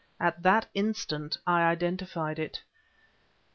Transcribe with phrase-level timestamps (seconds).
[0.19, 2.63] At that instant I identified it.